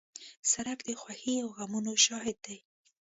سړک 0.51 0.79
د 0.87 0.89
خوښۍ 1.01 1.35
او 1.43 1.49
غمونو 1.57 1.93
شاهد 2.05 2.37
دی. 2.45 2.57